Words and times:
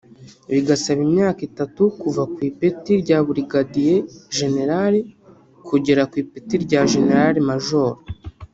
Bigasaba 0.51 0.99
imyaka 1.07 1.41
itatu 1.49 1.81
kuva 2.01 2.23
ku 2.33 2.37
ipeti 2.49 2.91
rya 3.01 3.17
Burigadiye 3.25 3.95
Jenerali 4.37 5.01
kugera 5.67 6.01
ku 6.11 6.15
ipeti 6.23 6.55
rya 6.65 6.81
Jenerali 6.91 7.39
Majoro 7.49 7.97